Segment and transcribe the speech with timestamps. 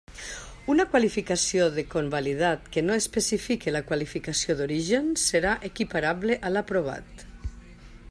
[0.75, 7.29] Una qualificació de convalidat que no especifique la qualificació d'origen serà equiparable a l'aprovat.